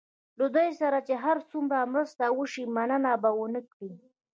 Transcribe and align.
له 0.39 0.45
دوی 0.55 0.69
سره 0.81 0.97
چې 1.07 1.13
هر 1.23 1.37
څومره 1.51 1.89
مرسته 1.93 2.23
وشي 2.37 2.63
مننه 2.75 3.11
به 3.21 3.29
ونه 3.39 3.61
کړي. 3.73 3.91